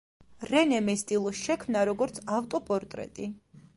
[0.51, 3.29] რენემ ეს ტილო შექმნა როგორც ავტოპორტრეტი.